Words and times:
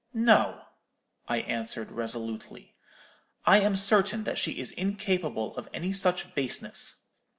No,' 0.15 0.63
I 1.27 1.41
answered, 1.41 1.91
resolutely; 1.91 2.73
'I 3.45 3.59
am 3.59 3.75
certain 3.75 4.23
that 4.23 4.39
she 4.39 4.53
is 4.53 4.71
incapable 4.71 5.55
of 5.57 5.69
any 5.75 5.93
such 5.93 6.33
baseness. 6.33 7.03